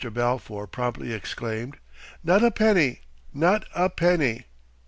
[0.11, 1.77] Balfour promptly exclaimed:
[2.23, 3.01] "Not a penny,
[3.35, 4.47] not a penny!"